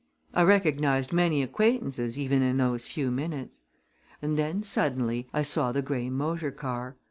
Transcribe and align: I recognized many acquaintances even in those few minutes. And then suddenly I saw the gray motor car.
I 0.33 0.41
recognized 0.41 1.13
many 1.13 1.43
acquaintances 1.43 2.17
even 2.17 2.41
in 2.41 2.57
those 2.57 2.87
few 2.87 3.11
minutes. 3.11 3.61
And 4.19 4.35
then 4.35 4.63
suddenly 4.63 5.27
I 5.31 5.43
saw 5.43 5.71
the 5.71 5.83
gray 5.83 6.09
motor 6.09 6.49
car. 6.49 6.95